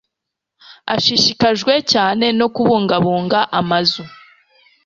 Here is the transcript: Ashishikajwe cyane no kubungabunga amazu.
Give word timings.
Ashishikajwe 0.93 1.73
cyane 1.91 2.25
no 2.39 2.47
kubungabunga 2.55 3.39
amazu. 3.59 4.03